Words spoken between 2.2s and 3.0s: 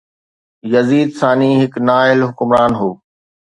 حڪمران هو